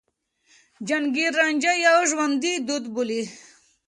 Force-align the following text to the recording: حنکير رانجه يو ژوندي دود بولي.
حنکير 0.87 1.31
رانجه 1.39 1.73
يو 1.85 1.99
ژوندي 2.09 2.53
دود 2.67 2.85
بولي. 2.93 3.21